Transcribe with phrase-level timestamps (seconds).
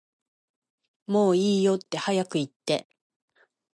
[1.05, 2.87] もういいよって早く言って